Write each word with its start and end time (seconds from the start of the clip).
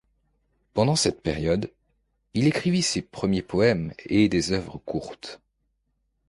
Pendant 0.73 0.95
cette 0.95 1.21
période, 1.21 1.69
il 2.33 2.47
écrivit 2.47 2.81
ses 2.81 3.03
premiers 3.03 3.43
poèmes 3.43 3.93
et 4.07 4.29
des 4.29 4.51
œuvres 4.51 4.79
courtes. 4.83 5.39